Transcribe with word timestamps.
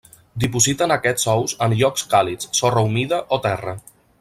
Dipositen 0.43 0.93
aquests 0.95 1.27
ous 1.33 1.53
en 1.67 1.77
llocs 1.83 2.07
càlids, 2.15 2.49
sorra 2.61 2.85
humida 2.89 3.21
o 3.39 3.41
terra. 3.49 3.79